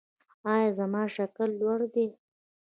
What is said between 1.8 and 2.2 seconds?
دی؟